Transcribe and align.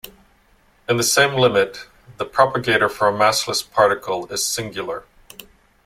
In 0.89 0.97
the 0.97 1.03
same 1.03 1.35
limit, 1.35 1.85
the 2.17 2.25
propagator 2.25 2.89
for 2.89 3.07
a 3.07 3.11
massless 3.13 3.61
particle 3.61 4.25
is 4.33 4.43
singular. 4.43 5.03